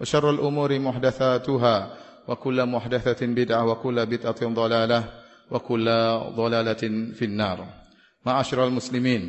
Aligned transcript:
وشر 0.00 0.30
الأمور 0.30 0.70
محدثاتها 0.78 1.76
وكل 2.28 2.58
محدثة 2.66 3.20
بدعة 3.26 3.62
وكل 3.64 3.96
بدعة 4.06 4.40
ضلالة 4.42 5.00
وكل 5.50 5.86
ضلالة 6.36 6.82
في 7.16 7.24
النار 7.24 7.58
معاشر 8.26 8.58
المسلمين 8.66 9.22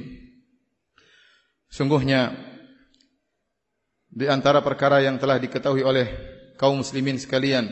sungguhnya 1.67 2.31
di 4.07 4.25
antara 4.25 4.63
perkara 4.63 5.03
yang 5.03 5.20
telah 5.20 5.35
diketahui 5.38 5.84
oleh 5.84 6.07
kaum 6.55 6.79
muslimin 6.79 7.20
sekalian 7.20 7.70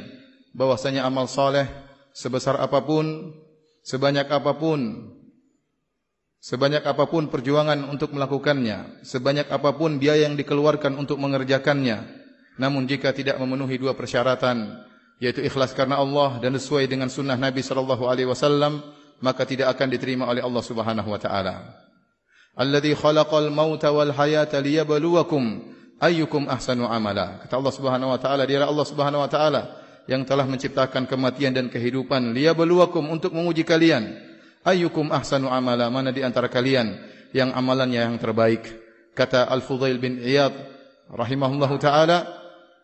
bahwasanya 0.52 1.08
amal 1.08 1.26
saleh 1.32 1.68
sebesar 2.12 2.60
apapun 2.60 3.34
sebanyak 3.84 4.28
apapun 4.30 5.10
sebanyak 6.44 6.86
apapun 6.86 7.32
perjuangan 7.34 7.88
untuk 7.90 8.14
melakukannya 8.14 9.02
sebanyak 9.02 9.50
apapun 9.50 9.98
biaya 9.98 10.30
yang 10.30 10.38
dikeluarkan 10.38 10.94
untuk 11.00 11.18
mengerjakannya 11.18 12.19
Namun 12.61 12.85
jika 12.85 13.17
tidak 13.17 13.41
memenuhi 13.41 13.81
dua 13.81 13.97
persyaratan 13.97 14.85
yaitu 15.17 15.41
ikhlas 15.41 15.73
karena 15.73 15.97
Allah 15.97 16.37
dan 16.45 16.53
sesuai 16.61 16.85
dengan 16.85 17.09
sunnah 17.09 17.41
Nabi 17.41 17.65
sallallahu 17.65 18.05
alaihi 18.05 18.29
wasallam 18.29 18.85
maka 19.25 19.49
tidak 19.49 19.73
akan 19.77 19.89
diterima 19.89 20.29
oleh 20.29 20.45
Allah 20.45 20.65
Subhanahu 20.65 21.09
wa 21.09 21.21
taala. 21.21 21.55
Alladzi 22.57 22.93
khalaqal 22.97 23.49
mauta 23.49 23.89
wal 23.93 24.13
hayata 24.13 24.61
liyabluwakum 24.61 25.61
ayyukum 26.01 26.49
ahsanu 26.49 26.89
amala. 26.89 27.41
Kata 27.45 27.61
Allah 27.61 27.75
Subhanahu 27.77 28.11
wa 28.13 28.19
taala, 28.21 28.43
dialah 28.49 28.69
Allah 28.69 28.87
Subhanahu 28.89 29.23
wa 29.23 29.31
taala 29.31 29.63
yang 30.09 30.25
telah 30.25 30.49
menciptakan 30.49 31.05
kematian 31.05 31.53
dan 31.53 31.69
kehidupan 31.69 32.33
liyabluwakum 32.33 33.07
untuk 33.13 33.37
menguji 33.37 33.63
kalian 33.63 34.17
ayyukum 34.65 35.13
ahsanu 35.13 35.53
amala, 35.53 35.93
mana 35.93 36.11
di 36.11 36.25
antara 36.25 36.49
kalian 36.49 36.97
yang 37.37 37.53
amalannya 37.53 38.09
yang 38.09 38.17
terbaik. 38.17 38.65
Kata 39.13 39.47
Al-Fudail 39.53 40.01
bin 40.01 40.19
Iyad 40.19 40.57
rahimahullahu 41.13 41.77
taala, 41.77 42.40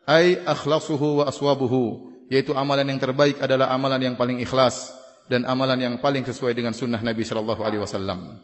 ay 0.07 0.41
akhlasuhu 0.47 1.23
wa 1.23 1.25
aswabuhu. 1.29 2.15
Yaitu 2.27 2.55
amalan 2.59 2.91
yang 2.91 2.99
terbaik 2.99 3.39
adalah 3.39 3.71
amalan 3.71 4.03
yang 4.03 4.15
paling 4.19 4.43
ikhlas 4.43 4.91
dan 5.31 5.47
amalan 5.47 5.79
yang 5.79 5.95
paling 6.03 6.27
sesuai 6.27 6.55
dengan 6.59 6.75
sunnah 6.75 6.99
Nabi 6.99 7.23
sallallahu 7.23 7.63
alaihi 7.63 7.83
wasallam. 7.83 8.43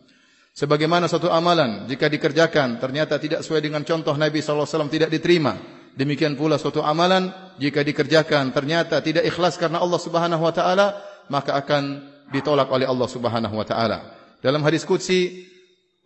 Sebagaimana 0.52 1.08
satu 1.08 1.32
amalan 1.32 1.88
jika 1.88 2.06
dikerjakan 2.06 2.77
ternyata 2.78 3.16
tidak 3.16 3.41
sesuai 3.42 3.64
dengan 3.64 3.82
contoh 3.82 4.14
Nabi 4.14 4.38
sallallahu 4.38 4.69
alaihi 4.69 4.74
wasallam 4.77 4.92
tidak 4.92 5.10
diterima. 5.10 5.52
Demikian 5.92 6.38
pula 6.38 6.62
suatu 6.62 6.80
amalan 6.84 7.32
jika 7.58 7.82
dikerjakan 7.82 8.54
ternyata 8.54 9.02
tidak 9.02 9.26
ikhlas 9.26 9.58
karena 9.58 9.80
Allah 9.80 10.00
Subhanahu 10.00 10.42
wa 10.44 10.52
taala 10.54 10.86
maka 11.26 11.56
akan 11.58 12.06
ditolak 12.30 12.69
oleh 12.70 12.86
Allah 12.86 13.08
Subhanahu 13.08 13.54
wa 13.54 13.66
taala. 13.66 13.98
Dalam 14.38 14.62
hadis 14.62 14.86
qudsi 14.86 15.48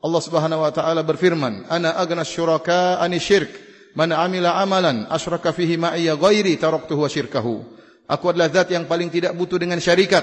Allah 0.00 0.22
Subhanahu 0.22 0.64
wa 0.64 0.72
taala 0.72 1.02
berfirman 1.02 1.66
ana 1.68 1.98
agnas 1.98 2.30
syuraka 2.30 3.02
ani 3.02 3.20
syirk 3.20 3.65
Man 3.96 4.12
amila 4.12 4.60
amalan 4.60 5.08
asyraka 5.08 5.56
fihi 5.56 5.80
ma'iyya 5.80 6.20
ghairi 6.20 6.60
taraktuhu 6.60 7.00
wa 7.00 7.08
syirkahu. 7.08 7.64
Aku 8.06 8.28
adalah 8.28 8.52
zat 8.52 8.68
yang 8.68 8.84
paling 8.84 9.08
tidak 9.08 9.32
butuh 9.32 9.56
dengan 9.56 9.80
syarikat. 9.80 10.22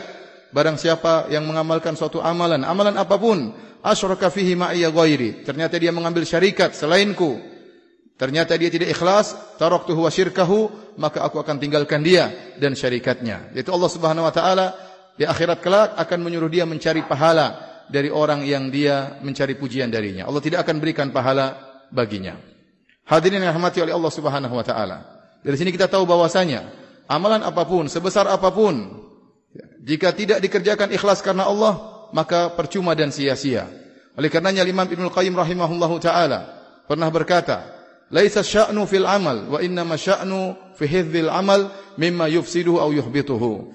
Barang 0.54 0.78
siapa 0.78 1.26
yang 1.34 1.50
mengamalkan 1.50 1.98
suatu 1.98 2.22
amalan, 2.22 2.62
amalan 2.62 2.94
apapun, 2.94 3.50
asyraka 3.81 4.30
fihi 4.30 4.53
ma'iyya 4.53 4.94
ghairi. 4.94 5.42
Ternyata 5.42 5.81
dia 5.81 5.90
mengambil 5.90 6.22
syarikat 6.22 6.78
selainku. 6.78 7.42
Ternyata 8.14 8.53
dia 8.62 8.70
tidak 8.70 8.94
ikhlas, 8.94 9.34
taraktuhu 9.58 10.06
wa 10.06 10.12
syirkahu, 10.14 10.94
maka 11.02 11.26
aku 11.26 11.42
akan 11.42 11.58
tinggalkan 11.58 12.06
dia 12.06 12.30
dan 12.62 12.78
syarikatnya. 12.78 13.58
Yaitu 13.58 13.74
Allah 13.74 13.90
Subhanahu 13.90 14.30
wa 14.30 14.31
taala 14.31 14.78
di 15.18 15.26
akhirat 15.26 15.66
kelak 15.66 15.97
akan 15.97 16.20
menyuruh 16.22 16.47
dia 16.53 16.70
mencari 16.70 17.02
pahala 17.09 17.81
dari 17.90 18.14
orang 18.14 18.46
yang 18.46 18.70
dia 18.70 19.18
mencari 19.26 19.58
pujian 19.58 19.90
darinya. 19.90 20.30
Allah 20.30 20.46
tidak 20.46 20.62
akan 20.62 20.78
berikan 20.78 21.09
pahala 21.09 21.58
baginya. 21.90 22.53
Hadirin 23.03 23.44
yang 23.44 23.52
dirahmati 23.52 23.84
oleh 23.84 23.91
Allah 23.91 24.14
Subhanahu 24.14 24.56
wa 24.56 24.64
taala. 24.64 24.97
Dari 25.44 25.59
sini 25.59 25.75
kita 25.75 25.91
tahu 25.91 26.08
bahwasanya 26.08 26.72
amalan 27.12 27.44
apapun, 27.44 27.91
sebesar 27.91 28.24
apapun, 28.31 29.03
jika 29.84 30.16
tidak 30.16 30.40
dikerjakan 30.40 30.88
ikhlas 30.96 31.19
karena 31.19 31.44
Allah, 31.44 32.08
maka 32.16 32.56
percuma 32.56 32.96
dan 32.96 33.12
sia-sia. 33.12 33.68
Oleh 34.16 34.31
karenanya 34.31 34.64
Imam 34.64 34.88
Ibnu 34.88 35.12
Qayyim 35.12 35.36
rahimahullahu 35.36 36.00
taala 36.00 36.47
pernah 36.88 37.12
berkata, 37.12 37.66
"Laisa 38.08 38.40
sya'nu 38.40 38.88
fil 38.88 39.03
amal 39.03 39.52
wa 39.52 39.59
inna 39.59 39.84
ma 39.84 40.00
sya'nu 40.00 40.72
fi 40.80 40.85
hifdzil 40.88 41.28
amal 41.28 41.74
mimma 42.00 42.31
yufsiduhu 42.31 42.80
aw 42.80 42.88
yuhbituhu." 42.94 43.74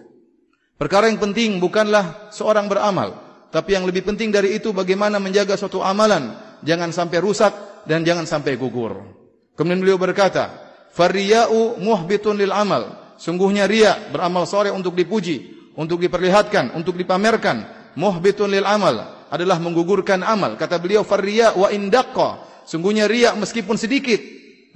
Perkara 0.78 1.10
yang 1.10 1.18
penting 1.18 1.58
bukanlah 1.58 2.30
seorang 2.30 2.70
beramal, 2.70 3.18
tapi 3.50 3.74
yang 3.74 3.84
lebih 3.84 4.06
penting 4.06 4.30
dari 4.30 4.56
itu 4.56 4.70
bagaimana 4.70 5.18
menjaga 5.18 5.58
suatu 5.58 5.82
amalan 5.82 6.38
jangan 6.62 6.94
sampai 6.94 7.18
rusak 7.18 7.52
dan 7.84 8.06
jangan 8.06 8.24
sampai 8.24 8.54
gugur. 8.54 9.17
Kemudian 9.58 9.82
beliau 9.82 9.98
berkata, 9.98 10.54
"Fariya'u 10.94 11.82
muhbitun 11.82 12.38
lil 12.38 12.54
amal." 12.54 13.10
Sungguhnya 13.18 13.66
riya 13.66 14.14
beramal 14.14 14.46
soleh 14.46 14.70
untuk 14.70 14.94
dipuji, 14.94 15.74
untuk 15.74 15.98
diperlihatkan, 15.98 16.78
untuk 16.78 16.94
dipamerkan. 16.94 17.90
Muhbitun 17.98 18.54
lil 18.54 18.62
amal 18.62 19.26
adalah 19.26 19.58
menggugurkan 19.58 20.22
amal. 20.22 20.54
Kata 20.54 20.78
beliau, 20.78 21.02
"Fariya 21.02 21.58
wa 21.58 21.74
indaqqa." 21.74 22.62
Sungguhnya 22.62 23.10
riya 23.10 23.34
meskipun 23.34 23.74
sedikit, 23.74 24.22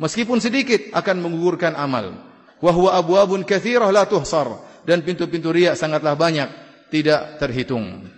meskipun 0.03 0.43
sedikit 0.43 0.91
akan 0.91 1.23
menggugurkan 1.23 1.79
amal. 1.79 2.19
Wa 2.59 2.75
huwa 2.75 2.99
abwabun 2.99 3.47
katsirah 3.47 3.95
la 3.95 4.03
tuhsar. 4.11 4.51
Dan 4.83 5.07
pintu-pintu 5.07 5.55
riya 5.55 5.79
sangatlah 5.79 6.19
banyak, 6.19 6.51
tidak 6.91 7.39
terhitung. 7.39 8.11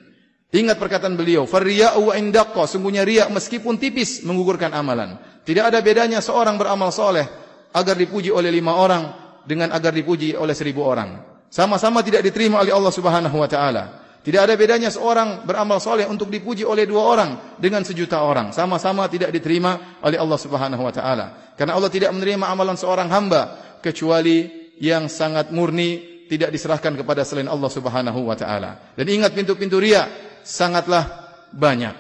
Ingat 0.49 0.81
perkataan 0.81 1.13
beliau, 1.13 1.45
"Fariya'u 1.45 2.09
wa 2.09 2.15
indaqqa." 2.17 2.65
Sungguhnya 2.65 3.05
riya 3.05 3.29
meskipun 3.29 3.77
tipis 3.77 4.25
menggugurkan 4.25 4.73
amalan. 4.73 5.21
Tidak 5.45 5.65
ada 5.69 5.85
bedanya 5.85 6.25
seorang 6.25 6.57
beramal 6.57 6.89
soleh 6.89 7.29
agar 7.77 7.95
dipuji 7.95 8.33
oleh 8.33 8.49
lima 8.49 8.81
orang 8.81 9.05
dengan 9.45 9.71
agar 9.77 9.93
dipuji 9.93 10.33
oleh 10.33 10.57
seribu 10.57 10.81
orang. 10.81 11.21
Sama-sama 11.53 12.01
tidak 12.01 12.25
diterima 12.25 12.65
oleh 12.65 12.73
Allah 12.73 12.91
Subhanahu 12.91 13.37
Wa 13.37 13.49
Taala. 13.49 13.85
Tidak 14.25 14.41
ada 14.41 14.57
bedanya 14.57 14.89
seorang 14.89 15.45
beramal 15.45 15.85
soleh 15.85 16.09
untuk 16.09 16.33
dipuji 16.33 16.65
oleh 16.65 16.89
dua 16.89 17.03
orang 17.05 17.31
dengan 17.61 17.85
sejuta 17.85 18.25
orang. 18.25 18.57
Sama-sama 18.57 19.05
tidak 19.07 19.29
diterima 19.37 20.01
oleh 20.01 20.17
Allah 20.17 20.41
Subhanahu 20.41 20.81
Wa 20.81 20.93
Taala. 20.97 21.27
Karena 21.61 21.77
Allah 21.77 21.93
tidak 21.93 22.11
menerima 22.17 22.49
amalan 22.49 22.75
seorang 22.75 23.13
hamba 23.13 23.61
kecuali 23.85 24.73
yang 24.81 25.13
sangat 25.13 25.53
murni 25.53 26.25
tidak 26.27 26.51
diserahkan 26.51 26.97
kepada 26.97 27.21
selain 27.21 27.53
Allah 27.53 27.69
Subhanahu 27.69 28.25
Wa 28.25 28.37
Taala. 28.41 28.97
Dan 28.97 29.07
ingat 29.13 29.37
pintu-pintu 29.37 29.77
ria 29.77 30.09
sangatlah 30.41 31.37
banyak. 31.53 31.93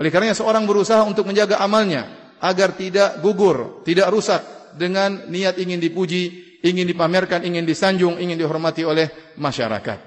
Oleh 0.00 0.08
karenanya 0.08 0.34
seorang 0.34 0.64
berusaha 0.64 1.04
untuk 1.04 1.28
menjaga 1.28 1.60
amalnya 1.60 2.17
agar 2.42 2.74
tidak 2.74 3.18
gugur, 3.22 3.82
tidak 3.82 4.10
rusak 4.10 4.40
dengan 4.78 5.26
niat 5.30 5.58
ingin 5.58 5.82
dipuji, 5.82 6.58
ingin 6.62 6.86
dipamerkan, 6.86 7.42
ingin 7.42 7.66
disanjung, 7.66 8.18
ingin 8.18 8.38
dihormati 8.38 8.82
oleh 8.86 9.34
masyarakat. 9.38 9.98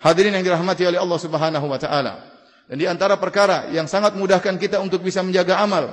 Hadirin 0.00 0.32
yang 0.32 0.44
dirahmati 0.44 0.88
oleh 0.88 0.96
Allah 0.96 1.20
Subhanahu 1.20 1.66
wa 1.68 1.76
taala. 1.76 2.14
Dan 2.64 2.80
di 2.80 2.86
antara 2.88 3.20
perkara 3.20 3.68
yang 3.74 3.84
sangat 3.84 4.16
mudahkan 4.16 4.56
kita 4.56 4.80
untuk 4.80 5.04
bisa 5.04 5.20
menjaga 5.20 5.60
amal 5.60 5.90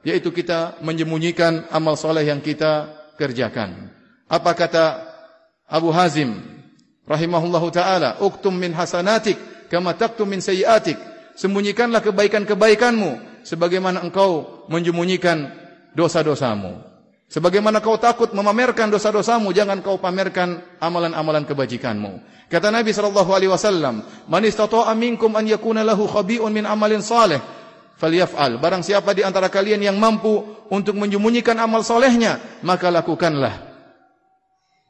yaitu 0.00 0.32
kita 0.32 0.80
menyembunyikan 0.80 1.68
amal 1.68 1.92
soleh 1.96 2.24
yang 2.24 2.40
kita 2.40 2.88
kerjakan. 3.20 3.92
Apa 4.30 4.56
kata 4.56 4.84
Abu 5.68 5.92
Hazim 5.92 6.40
rahimahullahu 7.04 7.68
taala, 7.68 8.16
"Uktum 8.24 8.56
min 8.56 8.72
hasanatik 8.72 9.36
kama 9.68 9.92
taktum 9.92 10.24
min 10.24 10.40
sayiatik." 10.40 10.96
Sembunyikanlah 11.36 12.04
kebaikan-kebaikanmu 12.04 13.44
sebagaimana 13.44 14.04
engkau 14.04 14.59
menyembunyikan 14.70 15.50
dosa-dosamu. 15.98 16.78
Sebagaimana 17.30 17.78
kau 17.78 17.94
takut 17.94 18.34
memamerkan 18.34 18.90
dosa-dosamu, 18.90 19.54
jangan 19.54 19.78
kau 19.82 20.02
pamerkan 20.02 20.62
amalan-amalan 20.82 21.46
kebajikanmu. 21.46 22.22
Kata 22.50 22.74
Nabi 22.74 22.90
sallallahu 22.90 23.30
alaihi 23.30 23.50
wasallam, 23.50 24.02
"Man 24.26 24.42
istata'a 24.42 24.90
minkum 24.98 25.38
an 25.38 25.46
yakuna 25.46 25.86
lahu 25.86 26.10
khabi'un 26.10 26.50
min 26.50 26.66
amalin 26.66 26.98
salih, 26.98 27.38
falyaf'al." 28.02 28.58
Barang 28.58 28.82
siapa 28.82 29.14
di 29.14 29.22
antara 29.22 29.46
kalian 29.46 29.78
yang 29.78 29.94
mampu 29.94 30.42
untuk 30.74 30.98
menyembunyikan 30.98 31.54
amal 31.62 31.86
solehnya, 31.86 32.42
maka 32.66 32.90
lakukanlah. 32.90 33.70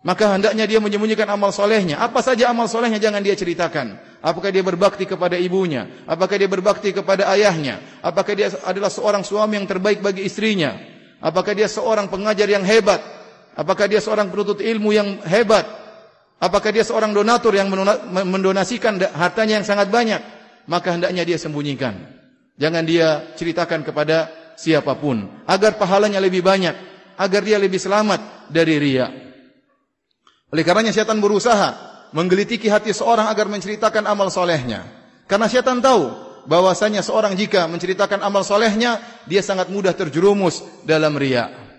Maka 0.01 0.33
hendaknya 0.33 0.65
dia 0.65 0.81
menyembunyikan 0.81 1.29
amal 1.29 1.53
solehnya. 1.53 2.01
Apa 2.01 2.25
saja 2.25 2.49
amal 2.49 2.73
solehnya 2.73 2.97
jangan 2.97 3.21
dia 3.21 3.37
ceritakan. 3.37 4.01
Apakah 4.21 4.53
dia 4.53 4.61
berbakti 4.61 5.09
kepada 5.09 5.41
ibunya? 5.41 5.89
Apakah 6.05 6.37
dia 6.37 6.45
berbakti 6.45 6.93
kepada 6.93 7.33
ayahnya? 7.33 7.81
Apakah 8.05 8.37
dia 8.37 8.53
adalah 8.69 8.93
seorang 8.93 9.25
suami 9.25 9.57
yang 9.57 9.65
terbaik 9.65 10.05
bagi 10.05 10.29
istrinya? 10.29 10.77
Apakah 11.25 11.57
dia 11.57 11.69
seorang 11.69 12.13
pengajar 12.13 12.45
yang 12.45 12.61
hebat? 12.61 13.01
Apakah 13.57 13.89
dia 13.89 14.01
seorang 14.01 14.29
penuntut 14.29 14.61
ilmu 14.61 14.93
yang 14.93 15.25
hebat? 15.25 15.65
Apakah 16.41 16.73
dia 16.73 16.85
seorang 16.85 17.13
donatur 17.13 17.57
yang 17.57 17.73
mendonasikan 18.13 19.01
hartanya 19.13 19.61
yang 19.61 19.67
sangat 19.69 19.89
banyak? 19.89 20.21
Maka 20.69 20.97
hendaknya 20.97 21.25
dia 21.25 21.41
sembunyikan. 21.41 21.97
Jangan 22.61 22.85
dia 22.85 23.25
ceritakan 23.37 23.85
kepada 23.85 24.29
siapapun. 24.57 25.45
Agar 25.49 25.81
pahalanya 25.81 26.21
lebih 26.21 26.45
banyak. 26.45 26.77
Agar 27.17 27.41
dia 27.41 27.57
lebih 27.57 27.81
selamat 27.81 28.53
dari 28.53 28.77
ria. 28.77 29.09
Oleh 30.53 30.65
karenanya 30.65 30.93
syaitan 30.93 31.21
berusaha 31.21 31.91
menggelitiki 32.15 32.71
hati 32.71 32.95
seorang 32.95 33.31
agar 33.31 33.47
menceritakan 33.51 34.07
amal 34.07 34.31
solehnya. 34.31 34.87
Karena 35.31 35.47
syaitan 35.47 35.79
tahu 35.79 36.11
bahwasanya 36.47 37.05
seorang 37.05 37.37
jika 37.39 37.67
menceritakan 37.71 38.23
amal 38.23 38.43
solehnya, 38.43 38.99
dia 39.27 39.43
sangat 39.45 39.71
mudah 39.71 39.95
terjerumus 39.95 40.63
dalam 40.83 41.15
ria. 41.15 41.71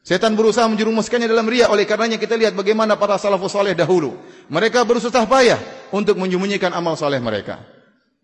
Setan 0.00 0.32
berusaha 0.32 0.64
menjerumuskannya 0.64 1.28
dalam 1.28 1.44
ria. 1.44 1.68
Oleh 1.68 1.84
karenanya 1.84 2.16
kita 2.16 2.32
lihat 2.34 2.56
bagaimana 2.56 2.96
para 2.96 3.20
salafus 3.20 3.52
soleh 3.52 3.76
dahulu. 3.76 4.16
Mereka 4.48 4.82
bersusah 4.88 5.28
payah 5.28 5.60
untuk 5.92 6.16
menyembunyikan 6.16 6.72
amal 6.72 6.96
soleh 6.96 7.20
mereka. 7.20 7.60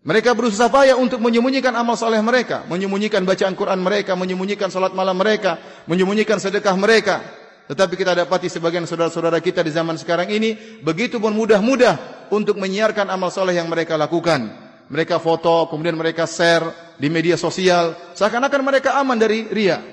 Mereka 0.01 0.33
bersusah 0.33 0.73
payah 0.73 0.97
untuk 0.97 1.21
menyembunyikan 1.21 1.75
amal 1.77 1.93
soleh 1.93 2.17
mereka. 2.23 2.65
Menyembunyikan 2.65 3.21
bacaan 3.27 3.53
Quran 3.53 3.77
mereka. 3.77 4.17
Menyembunyikan 4.17 4.73
salat 4.73 4.97
malam 4.97 5.13
mereka. 5.13 5.61
Menyembunyikan 5.85 6.41
sedekah 6.41 6.73
mereka. 6.73 7.21
Tetapi 7.67 7.93
kita 7.99 8.15
dapati 8.15 8.47
sebagian 8.47 8.87
saudara-saudara 8.87 9.43
kita 9.43 9.59
di 9.59 9.75
zaman 9.75 9.99
sekarang 9.99 10.31
ini. 10.31 10.79
Begitu 10.79 11.19
pun 11.19 11.35
mudah-mudah 11.35 12.27
untuk 12.31 12.55
menyiarkan 12.55 13.11
amal 13.11 13.27
soleh 13.27 13.59
yang 13.59 13.67
mereka 13.67 13.99
lakukan. 13.99 14.47
Mereka 14.87 15.19
foto, 15.19 15.67
kemudian 15.67 15.99
mereka 15.99 16.23
share 16.23 16.95
di 16.95 17.11
media 17.11 17.35
sosial. 17.35 17.91
Seakan-akan 18.15 18.61
mereka 18.63 18.95
aman 18.95 19.19
dari 19.19 19.51
ria. 19.51 19.83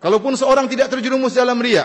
Kalaupun 0.00 0.34
seorang 0.34 0.66
tidak 0.72 0.88
terjerumus 0.88 1.36
dalam 1.36 1.60
ria 1.60 1.84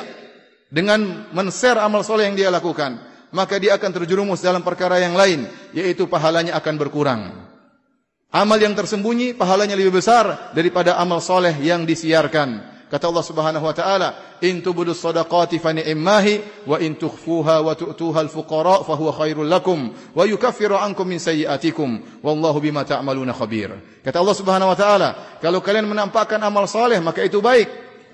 dengan 0.71 1.27
men-share 1.35 1.83
amal 1.83 2.07
soleh 2.07 2.31
yang 2.31 2.39
dia 2.39 2.47
lakukan, 2.47 2.97
maka 3.35 3.59
dia 3.59 3.75
akan 3.75 3.91
terjerumus 3.94 4.39
dalam 4.39 4.63
perkara 4.63 4.97
yang 5.03 5.13
lain, 5.13 5.44
yaitu 5.75 6.07
pahalanya 6.07 6.55
akan 6.55 6.75
berkurang. 6.79 7.21
Amal 8.31 8.59
yang 8.59 8.75
tersembunyi 8.75 9.35
pahalanya 9.35 9.75
lebih 9.75 9.99
besar 9.99 10.51
daripada 10.55 10.95
amal 10.99 11.19
soleh 11.19 11.55
yang 11.59 11.83
disiarkan. 11.83 12.76
Kata 12.88 13.12
Allah 13.12 13.25
Subhanahu 13.28 13.68
wa 13.68 13.75
taala, 13.75 14.39
"In 14.39 14.63
tubudu 14.63 14.95
shadaqati 14.95 15.60
fa 15.60 15.75
ni'mahi 15.75 16.63
wa 16.63 16.80
in 16.80 16.95
tukhfuha 16.95 17.60
wa 17.60 17.75
tu'tuha 17.75 18.24
al-fuqara 18.24 18.88
fa 18.88 18.95
huwa 18.95 19.12
khairul 19.12 19.44
lakum 19.44 19.92
wa 19.92 20.24
yukaffiru 20.24 20.80
ankum 20.80 21.04
min 21.04 21.19
sayyi'atikum 21.19 22.24
wallahu 22.24 22.63
bima 22.63 22.88
ta'maluna 22.88 23.36
khabir." 23.36 23.75
Kata 24.07 24.24
Allah 24.24 24.36
Subhanahu 24.39 24.72
wa 24.72 24.78
taala, 24.80 25.10
kalau 25.44 25.60
kalian 25.60 25.84
menampakkan 25.84 26.39
amal 26.39 26.63
soleh 26.63 27.04
maka 27.04 27.28
itu 27.28 27.44
baik. 27.44 27.68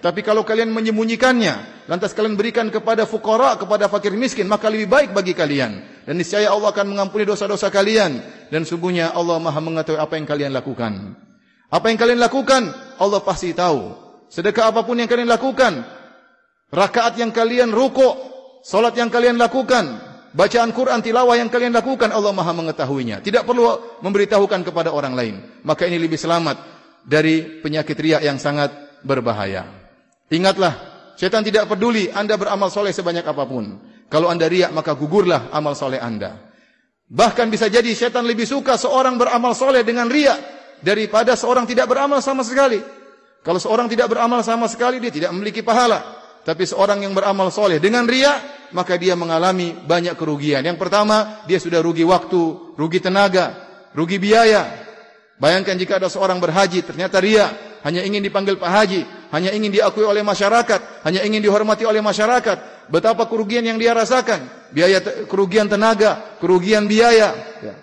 Tapi 0.04 0.20
kalau 0.20 0.44
kalian 0.44 0.68
menyembunyikannya, 0.68 1.88
lantas 1.88 2.12
kalian 2.12 2.36
berikan 2.36 2.68
kepada 2.68 3.08
fukara, 3.08 3.56
kepada 3.56 3.88
fakir 3.88 4.12
miskin, 4.12 4.52
maka 4.52 4.68
lebih 4.68 4.92
baik 4.92 5.10
bagi 5.16 5.31
kalian. 5.31 6.04
Dan 6.04 6.19
niscaya 6.19 6.52
Allah 6.52 6.76
akan 6.76 6.92
mengampuni 6.92 7.24
dosa-dosa 7.24 7.72
kalian. 7.72 8.19
Dan 8.52 8.68
sungguhnya 8.68 9.16
Allah 9.16 9.40
maha 9.40 9.64
mengetahui 9.64 9.96
apa 9.96 10.19
yang 10.19 10.28
kalian 10.28 10.52
lakukan. 10.52 11.16
Apa 11.72 11.88
yang 11.88 11.96
kalian 11.96 12.19
lakukan, 12.19 12.68
Allah 13.00 13.24
pasti 13.24 13.56
tahu. 13.56 14.03
Sedekah 14.33 14.74
apapun 14.74 14.97
yang 14.97 15.06
kalian 15.06 15.30
lakukan, 15.30 15.85
rakaat 16.74 17.21
yang 17.21 17.30
kalian 17.30 17.69
rukuk, 17.69 18.18
solat 18.65 18.97
yang 18.97 19.13
kalian 19.13 19.38
lakukan, 19.38 20.01
bacaan 20.33 20.74
Quran 20.74 21.06
tilawah 21.06 21.38
yang 21.38 21.53
kalian 21.53 21.69
lakukan, 21.69 22.09
Allah 22.09 22.33
maha 22.33 22.50
mengetahuinya. 22.50 23.21
Tidak 23.21 23.45
perlu 23.45 24.01
memberitahukan 24.01 24.65
kepada 24.65 24.89
orang 24.89 25.13
lain. 25.13 25.35
Maka 25.62 25.85
ini 25.85 26.01
lebih 26.01 26.18
selamat 26.18 26.57
dari 27.06 27.62
penyakit 27.62 27.94
riak 27.94 28.25
yang 28.25 28.41
sangat 28.41 28.74
berbahaya. 29.06 29.69
Ingatlah, 30.33 30.81
syaitan 31.13 31.45
tidak 31.45 31.69
peduli 31.69 32.09
anda 32.09 32.33
beramal 32.33 32.74
soleh 32.74 32.89
sebanyak 32.89 33.30
apapun. 33.30 33.77
Kalau 34.09 34.33
anda 34.33 34.50
riak, 34.50 34.74
maka 34.74 34.97
gugurlah 34.97 35.53
amal 35.53 35.77
soleh 35.77 36.01
anda. 36.01 36.41
Bahkan 37.06 37.53
bisa 37.53 37.69
jadi 37.69 37.94
syaitan 37.94 38.25
lebih 38.25 38.50
suka 38.50 38.81
seorang 38.81 39.13
beramal 39.13 39.53
soleh 39.53 39.85
dengan 39.85 40.09
riak 40.09 40.41
daripada 40.81 41.38
seorang 41.38 41.69
tidak 41.69 41.85
beramal 41.85 42.18
sama 42.18 42.41
sekali. 42.41 43.03
Kalau 43.44 43.60
seorang 43.60 43.92
tidak 43.92 44.16
beramal 44.16 44.40
sama 44.40 44.72
sekali, 44.72 45.04
dia 45.04 45.12
tidak 45.12 45.36
memiliki 45.36 45.60
pahala. 45.60 46.24
Tapi 46.44 46.63
seorang 46.68 47.04
yang 47.04 47.12
beramal 47.16 47.51
soleh 47.51 47.80
dengan 47.80 48.07
riak, 48.07 48.72
maka 48.75 48.95
dia 48.95 49.16
mengalami 49.19 49.75
banyak 49.75 50.16
kerugian. 50.16 50.63
Yang 50.63 50.80
pertama, 50.80 51.44
dia 51.48 51.60
sudah 51.60 51.80
rugi 51.80 52.04
waktu, 52.07 52.75
rugi 52.75 53.00
tenaga, 53.04 53.56
rugi 53.95 54.19
biaya. 54.19 54.68
Bayangkan 55.40 55.75
jika 55.75 56.00
ada 56.00 56.07
seorang 56.07 56.40
berhaji, 56.40 56.84
ternyata 56.84 57.19
riak, 57.19 57.84
hanya 57.84 58.00
ingin 58.04 58.24
dipanggil 58.24 58.56
Pak 58.56 58.72
Haji, 58.72 59.01
hanya 59.36 59.51
ingin 59.51 59.72
diakui 59.75 60.07
oleh 60.07 60.24
masyarakat, 60.24 61.04
hanya 61.04 61.19
ingin 61.28 61.44
dihormati 61.44 61.84
oleh 61.84 62.00
masyarakat. 62.00 62.88
Betapa 62.88 63.28
kerugian 63.28 63.63
yang 63.63 63.75
dia 63.75 63.92
rasakan, 63.92 64.72
biaya 64.72 65.04
kerugian 65.28 65.68
tenaga, 65.68 66.40
kerugian 66.40 66.88
biaya. 66.88 67.36
Ya. 67.60 67.75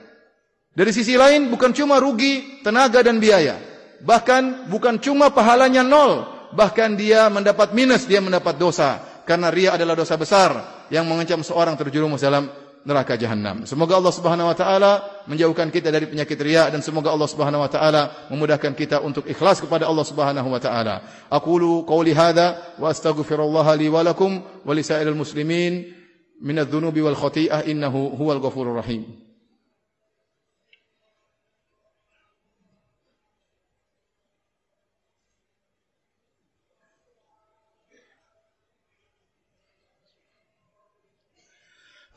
Dari 0.73 0.93
sisi 0.93 1.17
lain 1.21 1.53
bukan 1.53 1.77
cuma 1.77 2.01
rugi 2.01 2.65
tenaga 2.65 3.05
dan 3.05 3.21
biaya, 3.21 3.61
bahkan 4.05 4.69
bukan 4.69 5.01
cuma 5.01 5.33
pahalanya 5.33 5.85
nol, 5.85 6.27
bahkan 6.53 6.95
dia 6.97 7.29
mendapat 7.29 7.73
minus, 7.73 8.05
dia 8.05 8.21
mendapat 8.21 8.57
dosa. 8.57 9.01
Karena 9.25 9.53
ria 9.53 9.79
adalah 9.79 9.95
dosa 9.95 10.19
besar 10.19 10.51
yang 10.91 11.07
mengancam 11.07 11.39
seorang 11.47 11.79
terjerumus 11.79 12.19
dalam 12.19 12.51
neraka 12.83 13.15
jahanam. 13.15 13.69
Semoga 13.69 14.01
Allah 14.01 14.15
Subhanahu 14.15 14.49
wa 14.49 14.57
taala 14.57 14.93
menjauhkan 15.29 15.69
kita 15.69 15.93
dari 15.93 16.09
penyakit 16.09 16.39
riya 16.41 16.73
dan 16.73 16.81
semoga 16.81 17.13
Allah 17.13 17.29
Subhanahu 17.29 17.63
wa 17.63 17.71
taala 17.71 18.03
memudahkan 18.33 18.73
kita 18.73 19.05
untuk 19.05 19.29
ikhlas 19.29 19.61
kepada 19.61 19.85
Allah 19.85 20.03
Subhanahu 20.03 20.49
wa 20.49 20.61
taala. 20.61 21.05
Aqulu 21.29 21.85
qawli 21.85 22.17
hadza 22.17 22.77
wa 22.81 22.89
astaghfirullah 22.89 23.67
li 23.77 23.87
wa 23.93 24.01
lakum 24.01 24.41
wa 24.41 24.73
muslimin 25.13 25.93
min 26.41 26.57
adh-dhunubi 26.57 27.05
wal 27.05 27.17
khati'ah 27.17 27.69
innahu 27.69 28.17
huwal 28.17 28.41
ghafurur 28.41 28.81
rahim. 28.81 29.30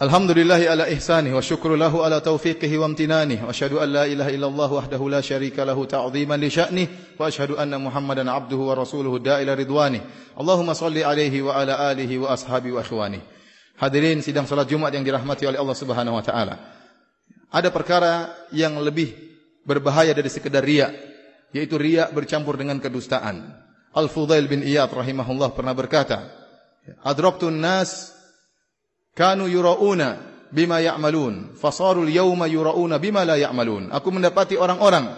Alhamdulillahi 0.04 0.68
ala 0.68 0.84
ihsani 0.92 1.32
wa 1.32 1.40
syukru 1.40 1.80
lahu 1.80 2.04
ala 2.04 2.20
taufiqihi 2.20 2.76
wa 2.76 2.92
amtinani. 2.92 3.40
Wa 3.40 3.56
ashadu 3.56 3.80
an 3.80 3.88
la 3.88 4.04
ilaha 4.04 4.36
illallah 4.36 4.68
wahdahu 4.68 5.08
la 5.08 5.24
syarika 5.24 5.64
lahu 5.64 5.88
ta'ziman 5.88 6.36
li 6.36 6.52
sya'nih. 6.52 7.16
Wa 7.16 7.32
ashadu 7.32 7.56
anna 7.56 7.80
muhammadan 7.80 8.28
abduhu 8.28 8.68
wa 8.68 8.76
rasuluhu 8.76 9.24
da'ila 9.24 9.56
ridwani. 9.56 10.04
Allahumma 10.36 10.76
salli 10.76 11.08
alaihi 11.08 11.40
wa 11.40 11.56
ala 11.56 11.88
alihi 11.88 12.20
wa 12.20 12.36
ashabi 12.36 12.76
wa 12.76 12.84
ikhwani. 12.84 13.24
Hadirin 13.80 14.20
sidang 14.20 14.44
salat 14.44 14.68
Jumat 14.68 14.92
yang 14.92 15.08
dirahmati 15.08 15.48
oleh 15.48 15.56
Allah 15.56 15.78
subhanahu 15.80 16.20
wa 16.20 16.24
ta'ala. 16.28 16.56
Ada 17.56 17.72
perkara 17.72 18.28
yang 18.52 18.76
lebih 18.84 19.16
berbahaya 19.64 20.12
dari 20.12 20.28
sekedar 20.28 20.68
riak 20.68 20.92
Yaitu 21.56 21.80
riak 21.80 22.12
bercampur 22.12 22.60
dengan 22.60 22.76
kedustaan. 22.84 23.56
Al-Fudail 23.96 24.52
bin 24.52 24.68
Iyad 24.68 24.92
rahimahullah 24.92 25.56
pernah 25.56 25.72
berkata 25.72 26.28
Adraktun 27.08 27.56
nas 27.62 28.12
kanu 29.14 29.50
yurauna 29.50 30.18
bima 30.54 30.82
ya'malun. 30.82 31.58
Fasarul 31.58 32.10
yauma 32.10 32.46
yurauna 32.46 33.02
bima 33.02 33.26
la 33.26 33.40
ya'malun. 33.40 33.90
Aku 33.90 34.14
mendapati 34.14 34.54
orang-orang 34.60 35.10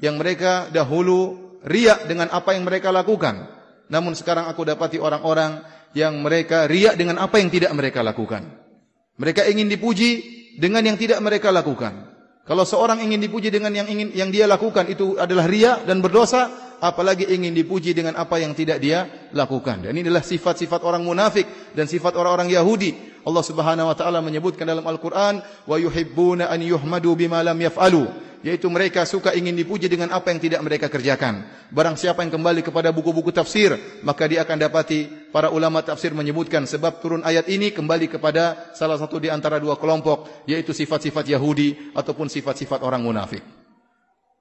yang 0.00 0.16
mereka 0.16 0.72
dahulu 0.72 1.36
riak 1.64 2.08
dengan 2.08 2.32
apa 2.32 2.56
yang 2.56 2.64
mereka 2.64 2.88
lakukan. 2.88 3.48
Namun 3.92 4.16
sekarang 4.16 4.48
aku 4.48 4.64
dapati 4.64 4.96
orang-orang 5.02 5.60
yang 5.92 6.16
mereka 6.22 6.70
riak 6.70 6.94
dengan 6.94 7.18
apa 7.20 7.42
yang 7.42 7.50
tidak 7.50 7.74
mereka 7.74 8.00
lakukan. 8.00 8.46
Mereka 9.20 9.50
ingin 9.50 9.68
dipuji 9.68 10.10
dengan 10.56 10.86
yang 10.86 10.96
tidak 10.96 11.20
mereka 11.20 11.52
lakukan. 11.52 12.08
Kalau 12.46 12.64
seorang 12.64 13.04
ingin 13.04 13.20
dipuji 13.20 13.52
dengan 13.52 13.70
yang 13.74 13.86
ingin 13.86 14.10
yang 14.16 14.30
dia 14.32 14.48
lakukan 14.48 14.88
itu 14.88 15.20
adalah 15.20 15.44
riak 15.46 15.84
dan 15.84 16.00
berdosa 16.00 16.69
apalagi 16.80 17.28
ingin 17.28 17.52
dipuji 17.52 17.92
dengan 17.92 18.16
apa 18.16 18.40
yang 18.40 18.56
tidak 18.56 18.80
dia 18.80 19.30
lakukan. 19.36 19.84
Dan 19.84 19.94
ini 19.94 20.08
adalah 20.08 20.24
sifat-sifat 20.24 20.82
orang 20.82 21.04
munafik 21.04 21.72
dan 21.76 21.86
sifat 21.86 22.16
orang-orang 22.16 22.50
Yahudi. 22.50 23.22
Allah 23.22 23.44
Subhanahu 23.44 23.92
wa 23.92 23.96
taala 23.96 24.24
menyebutkan 24.24 24.64
dalam 24.64 24.82
Al-Qur'an 24.88 25.44
wa 25.44 25.76
yuhibbuna 25.76 26.48
an 26.48 26.60
yuhmadu 26.64 27.12
bima 27.12 27.44
lam 27.44 27.60
yaf'alu 27.60 28.30
yaitu 28.40 28.72
mereka 28.72 29.04
suka 29.04 29.36
ingin 29.36 29.52
dipuji 29.52 29.84
dengan 29.84 30.16
apa 30.16 30.32
yang 30.32 30.40
tidak 30.40 30.60
mereka 30.64 30.88
kerjakan. 30.88 31.44
Barang 31.68 31.96
siapa 32.00 32.24
yang 32.24 32.32
kembali 32.32 32.64
kepada 32.64 32.88
buku-buku 32.88 33.28
tafsir, 33.28 33.76
maka 34.00 34.24
dia 34.24 34.42
akan 34.48 34.56
dapati 34.56 35.28
para 35.28 35.52
ulama 35.52 35.84
tafsir 35.84 36.16
menyebutkan 36.16 36.64
sebab 36.64 37.04
turun 37.04 37.20
ayat 37.20 37.46
ini 37.52 37.70
kembali 37.70 38.08
kepada 38.08 38.72
salah 38.72 38.96
satu 38.96 39.20
di 39.20 39.28
antara 39.28 39.60
dua 39.60 39.76
kelompok, 39.76 40.48
yaitu 40.48 40.72
sifat-sifat 40.72 41.28
Yahudi 41.28 41.92
ataupun 41.92 42.32
sifat-sifat 42.32 42.80
orang 42.80 43.04
munafik. 43.04 43.44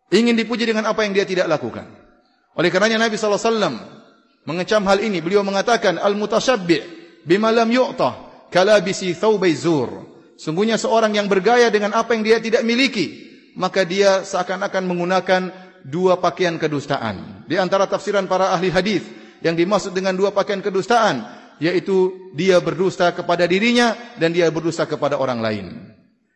Ingin 0.10 0.34
dipuji 0.34 0.66
dengan 0.66 0.90
apa 0.90 1.06
yang 1.06 1.14
dia 1.14 1.28
tidak 1.28 1.46
lakukan. 1.52 2.09
Oleh 2.58 2.70
karenanya 2.74 3.06
Nabi 3.06 3.16
wasallam 3.20 4.00
mengecam 4.50 4.82
hal 4.90 5.00
ini. 5.04 5.22
Beliau 5.22 5.46
mengatakan 5.46 6.02
al-mutashabbi' 6.02 6.82
bima 7.28 7.54
lam 7.54 7.70
yu'ta 7.70 8.30
kalabisi 8.50 9.14
thawbai 9.14 9.54
zur. 9.54 10.10
Sungguhnya 10.40 10.80
seorang 10.80 11.14
yang 11.14 11.28
bergaya 11.28 11.68
dengan 11.68 11.92
apa 11.92 12.16
yang 12.16 12.24
dia 12.24 12.40
tidak 12.40 12.64
miliki, 12.64 13.28
maka 13.60 13.84
dia 13.84 14.24
seakan-akan 14.24 14.88
menggunakan 14.88 15.42
dua 15.84 16.16
pakaian 16.18 16.56
kedustaan. 16.56 17.44
Di 17.44 17.60
antara 17.60 17.86
tafsiran 17.86 18.24
para 18.26 18.56
ahli 18.56 18.72
hadis 18.72 19.04
yang 19.44 19.56
dimaksud 19.60 19.92
dengan 19.92 20.16
dua 20.16 20.32
pakaian 20.32 20.64
kedustaan 20.64 21.40
yaitu 21.60 22.16
dia 22.32 22.56
berdusta 22.64 23.12
kepada 23.12 23.44
dirinya 23.44 23.96
dan 24.16 24.32
dia 24.32 24.48
berdusta 24.48 24.88
kepada 24.88 25.20
orang 25.20 25.44
lain. 25.44 25.89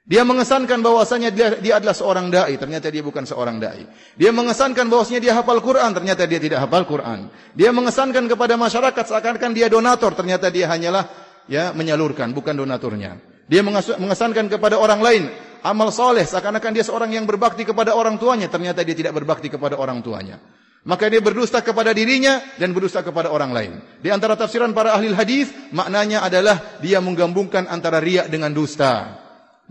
Dia 0.03 0.27
mengesankan 0.27 0.83
bahwasanya 0.83 1.31
dia, 1.31 1.55
dia 1.63 1.79
adalah 1.79 1.95
seorang 1.95 2.27
dai, 2.27 2.59
ternyata 2.59 2.91
dia 2.91 2.99
bukan 2.99 3.23
seorang 3.23 3.55
dai. 3.55 3.87
Dia 4.19 4.35
mengesankan 4.35 4.91
bahwasanya 4.91 5.23
dia 5.23 5.31
hafal 5.31 5.63
Quran, 5.63 5.95
ternyata 5.95 6.27
dia 6.27 6.43
tidak 6.43 6.67
hafal 6.67 6.83
Quran. 6.83 7.31
Dia 7.55 7.71
mengesankan 7.71 8.27
kepada 8.27 8.59
masyarakat 8.59 8.99
seakan-akan 8.99 9.55
dia 9.55 9.71
donatur, 9.71 10.11
ternyata 10.11 10.51
dia 10.51 10.67
hanyalah 10.67 11.07
ya 11.47 11.71
menyalurkan, 11.71 12.35
bukan 12.35 12.51
donaturnya. 12.51 13.15
Dia 13.47 13.63
mengesankan 13.63 14.51
kepada 14.51 14.75
orang 14.75 14.99
lain 14.99 15.23
amal 15.63 15.87
soleh, 15.95 16.27
seakan-akan 16.27 16.71
dia 16.75 16.83
seorang 16.83 17.15
yang 17.15 17.23
berbakti 17.23 17.63
kepada 17.63 17.95
orang 17.95 18.19
tuanya, 18.19 18.51
ternyata 18.51 18.83
dia 18.83 18.99
tidak 18.99 19.15
berbakti 19.15 19.47
kepada 19.47 19.79
orang 19.79 20.03
tuanya. 20.03 20.35
Maka 20.83 21.07
dia 21.07 21.23
berdusta 21.23 21.63
kepada 21.63 21.95
dirinya 21.95 22.43
dan 22.59 22.75
berdusta 22.75 22.99
kepada 22.99 23.31
orang 23.31 23.55
lain. 23.55 23.79
Di 24.03 24.11
antara 24.11 24.35
tafsiran 24.35 24.75
para 24.75 24.91
ahli 24.91 25.15
hadis, 25.15 25.47
maknanya 25.71 26.27
adalah 26.27 26.59
dia 26.83 26.99
menggabungkan 26.99 27.71
antara 27.71 28.03
riak 28.03 28.27
dengan 28.27 28.51
dusta. 28.51 29.22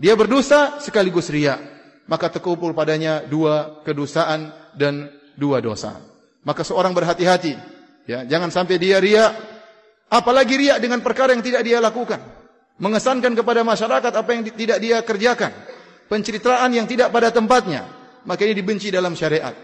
Dia 0.03 0.19
berdusta 0.19 0.83
sekaligus 0.83 1.31
riak. 1.31 1.71
Maka 2.11 2.27
terkumpul 2.27 2.75
padanya 2.75 3.23
dua 3.23 3.79
kedustaan 3.87 4.51
dan 4.75 5.07
dua 5.39 5.63
dosa. 5.63 6.03
Maka 6.43 6.67
seorang 6.67 6.91
berhati-hati, 6.91 7.55
ya, 8.03 8.27
jangan 8.27 8.51
sampai 8.51 8.75
dia 8.75 8.99
riak 8.99 9.31
apalagi 10.11 10.59
riak 10.59 10.83
dengan 10.83 10.99
perkara 10.99 11.31
yang 11.31 11.39
tidak 11.39 11.63
dia 11.63 11.79
lakukan. 11.79 12.19
Mengesankan 12.83 13.31
kepada 13.31 13.63
masyarakat 13.63 14.11
apa 14.11 14.29
yang 14.35 14.43
tidak 14.51 14.77
dia 14.83 14.99
kerjakan. 14.99 15.55
Penceritaan 16.11 16.75
yang 16.75 16.83
tidak 16.83 17.07
pada 17.15 17.31
tempatnya, 17.31 17.87
maka 18.27 18.43
ini 18.43 18.59
dibenci 18.59 18.91
dalam 18.91 19.15
syariat. 19.15 19.55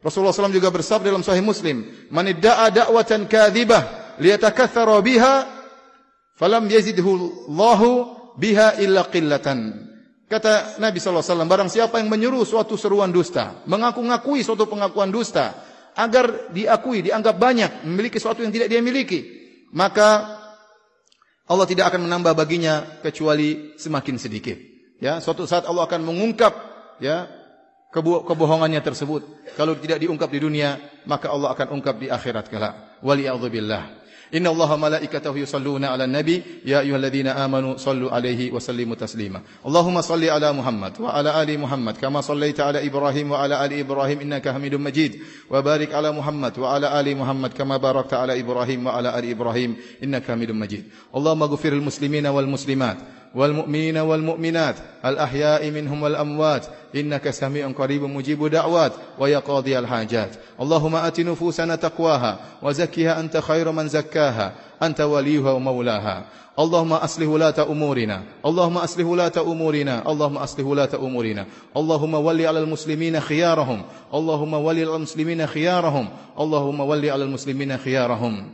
Rasulullah 0.00 0.32
SAW 0.32 0.48
juga 0.48 0.72
bersabda 0.72 1.12
dalam 1.12 1.20
Sahih 1.20 1.44
Muslim, 1.44 2.08
"Man 2.08 2.32
idda'a 2.32 2.72
da'watan 2.72 3.28
kadzibah 3.28 4.16
liyatakaththara 4.16 4.98
biha, 5.04 5.34
falam 6.32 6.64
yazidhu 6.64 7.44
Allahu 7.52 8.21
biha 8.36 8.80
illa 8.82 9.06
qillatan." 9.08 9.90
Kata 10.32 10.80
Nabi 10.80 10.96
SAW, 10.96 11.44
barang 11.44 11.68
siapa 11.68 12.00
yang 12.00 12.08
menyuruh 12.08 12.48
suatu 12.48 12.72
seruan 12.80 13.12
dusta, 13.12 13.60
mengaku-ngakui 13.68 14.40
suatu 14.40 14.64
pengakuan 14.64 15.12
dusta, 15.12 15.52
agar 15.92 16.48
diakui, 16.56 17.04
dianggap 17.04 17.36
banyak, 17.36 17.84
memiliki 17.84 18.16
sesuatu 18.16 18.40
yang 18.40 18.48
tidak 18.48 18.72
dia 18.72 18.80
miliki, 18.80 19.20
maka 19.76 20.40
Allah 21.44 21.66
tidak 21.68 21.92
akan 21.92 22.08
menambah 22.08 22.32
baginya 22.32 23.04
kecuali 23.04 23.76
semakin 23.76 24.16
sedikit. 24.16 24.56
Ya, 25.02 25.20
suatu 25.20 25.44
saat 25.44 25.68
Allah 25.68 25.84
akan 25.84 26.00
mengungkap 26.00 26.54
ya 27.02 27.28
kebohongannya 27.92 28.80
tersebut. 28.80 29.52
Kalau 29.52 29.76
tidak 29.76 30.00
diungkap 30.00 30.32
di 30.32 30.40
dunia, 30.40 30.80
maka 31.04 31.28
Allah 31.28 31.52
akan 31.52 31.76
ungkap 31.76 32.00
di 32.00 32.08
akhirat 32.08 32.48
kelak. 32.48 33.04
Waliyadzubillah. 33.04 34.01
Inna 34.32 34.48
Allah 34.48 34.70
malaikatahu 34.80 35.44
yusalluna 35.44 35.92
ala 35.92 36.06
nabi 36.08 36.40
Ya 36.64 36.80
ayuhalladzina 36.80 37.36
amanu 37.36 37.76
sallu 37.76 38.08
alaihi 38.08 38.48
wa 38.48 38.60
sallimu 38.60 38.96
taslima 38.96 39.44
Allahumma 39.60 40.00
salli 40.00 40.32
ala 40.32 40.52
Muhammad 40.56 40.96
Wa 40.96 41.12
ala 41.12 41.36
ali 41.36 41.60
Muhammad 41.60 42.00
Kama 42.00 42.24
sallaita 42.24 42.64
ala 42.66 42.80
Ibrahim 42.80 43.36
Wa 43.36 43.44
ala 43.44 43.60
ali 43.60 43.84
Ibrahim 43.84 44.24
Innaka 44.24 44.56
hamidun 44.56 44.80
majid 44.80 45.20
Wa 45.52 45.60
barik 45.60 45.92
ala 45.92 46.16
Muhammad 46.16 46.56
Wa 46.56 46.80
ala 46.80 46.96
ali 46.96 47.12
Muhammad 47.12 47.52
Kama 47.52 47.76
barakta 47.76 48.24
ala 48.24 48.32
Ibrahim 48.32 48.88
Wa 48.88 48.96
ala 48.96 49.12
ali 49.12 49.36
Ibrahim 49.36 49.76
Innaka 50.00 50.32
hamidun 50.32 50.56
والمؤمنين 53.34 53.98
والمؤمنات 53.98 54.76
الأحياء 55.04 55.70
منهم 55.70 56.02
والأموات 56.02 56.66
إنك 56.96 57.30
سميع 57.30 57.70
قريب 57.70 58.02
مجيب 58.02 58.46
دعوات 58.46 58.92
ويقاضي 59.18 59.78
الحاجات. 59.78 60.30
اللهم 60.60 60.94
آت 60.96 61.20
نفوسنا 61.20 61.76
تقواها 61.76 62.38
وزكها 62.62 63.20
أنت 63.20 63.36
خير 63.36 63.72
من 63.72 63.88
زكاها 63.88 64.52
أنت 64.82 65.00
وليها 65.00 65.50
ومولاها. 65.50 66.24
اللهم 66.58 66.92
أصلح 66.92 67.28
ولاة 67.28 67.54
أمورنا 67.70 68.22
اللهم 68.46 68.76
أصلح 68.78 69.06
ولاة 69.06 69.32
أمورنا 69.38 70.10
اللهم 70.10 70.36
أصلح 70.36 70.66
ولاة 70.66 70.88
أمورنا. 70.94 71.46
اللهم 71.76 72.14
ولي 72.14 72.46
على 72.46 72.60
المسلمين 72.60 73.20
خيارهم 73.20 73.82
اللهم 74.14 74.54
ولي 74.54 74.84
على 74.84 74.96
المسلمين 74.96 75.46
خيارهم 75.46 76.08
اللهم 76.40 76.80
ولي 76.80 77.10
على 77.10 77.24
المسلمين 77.24 77.76
خيارهم. 77.78 78.50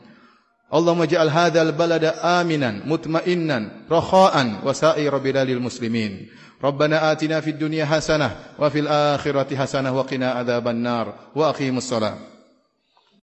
اللهم 0.75 1.03
اجعل 1.03 1.29
هذا 1.29 1.63
البلد 1.63 2.05
آمنا 2.23 2.71
مطمئنا 2.87 3.71
رخاء 3.91 4.35
وسائر 4.65 5.19
بلاد 5.19 5.49
المسلمين. 5.49 6.29
ربنا 6.65 7.13
آتنا 7.13 7.41
في 7.41 7.51
الدنيا 7.51 7.85
حسنة 7.85 8.31
وفي 8.59 8.79
الآخرة 8.79 9.57
حسنة 9.57 9.97
وقنا 9.97 10.31
عذاب 10.31 10.69
النار 10.69 11.15
وأقيموا 11.35 11.79
الصلاة. 11.79 12.15